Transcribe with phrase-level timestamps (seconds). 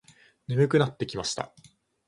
[0.47, 1.53] 眠くなってきました。